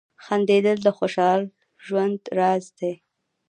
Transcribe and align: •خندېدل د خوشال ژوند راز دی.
•خندېدل 0.25 0.77
د 0.83 0.87
خوشال 0.97 1.41
ژوند 1.85 2.19
راز 2.37 2.65
دی. 2.79 2.93